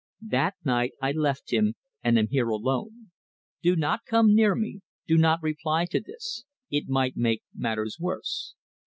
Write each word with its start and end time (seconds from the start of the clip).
That 0.25 0.55
night 0.65 0.93
I 0.99 1.11
left 1.11 1.53
him, 1.53 1.75
and 2.03 2.17
am 2.17 2.29
here 2.29 2.47
alone. 2.49 3.11
Do 3.61 3.75
not 3.75 4.03
come 4.03 4.33
near 4.33 4.55
me, 4.55 4.81
do 5.05 5.15
not 5.15 5.43
reply 5.43 5.85
to 5.91 5.99
this. 5.99 6.43
It 6.71 6.89
might 6.89 7.15
make 7.15 7.43
matters 7.55 7.97
worse. 7.99 8.55